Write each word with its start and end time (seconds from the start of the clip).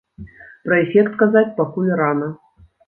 Пра 0.69 0.79
эфект 0.85 1.13
казаць 1.21 1.47
пакуль 1.61 1.95
рана. 2.05 2.35